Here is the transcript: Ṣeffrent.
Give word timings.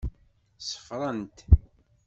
Ṣeffrent. 0.69 1.37